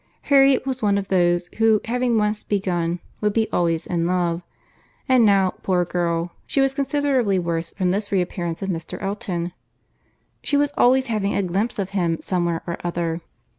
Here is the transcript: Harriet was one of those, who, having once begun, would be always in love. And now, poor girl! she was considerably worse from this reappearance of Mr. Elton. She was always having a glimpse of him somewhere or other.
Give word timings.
Harriet 0.33 0.65
was 0.65 0.81
one 0.81 0.97
of 0.97 1.09
those, 1.09 1.45
who, 1.59 1.79
having 1.85 2.17
once 2.17 2.43
begun, 2.43 2.99
would 3.21 3.33
be 3.33 3.47
always 3.53 3.85
in 3.85 4.07
love. 4.07 4.41
And 5.07 5.23
now, 5.23 5.51
poor 5.61 5.85
girl! 5.85 6.31
she 6.47 6.59
was 6.59 6.73
considerably 6.73 7.37
worse 7.37 7.69
from 7.69 7.91
this 7.91 8.11
reappearance 8.11 8.63
of 8.63 8.69
Mr. 8.71 8.99
Elton. 8.99 9.51
She 10.41 10.57
was 10.57 10.73
always 10.75 11.05
having 11.05 11.35
a 11.35 11.43
glimpse 11.43 11.77
of 11.77 11.91
him 11.91 12.17
somewhere 12.19 12.63
or 12.65 12.77
other. 12.83 13.21